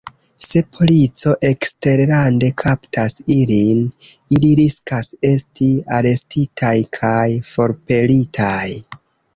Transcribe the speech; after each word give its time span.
Se 0.43 0.61
polico 0.75 1.33
eksterlande 1.49 2.49
kaptas 2.63 3.17
ilin, 3.35 3.85
ili 4.39 4.51
riskas 4.63 5.13
esti 5.33 5.69
arestitaj 6.01 6.77
kaj 7.01 7.29
forpelitaj. 7.55 8.69